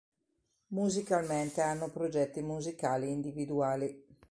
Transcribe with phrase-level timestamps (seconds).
[0.69, 4.03] Musicalmente hanno progetti musicali individuali.